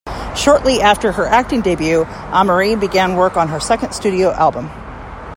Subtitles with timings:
[0.35, 4.71] Shortly after her acting debut Amerie began work on her second studio album.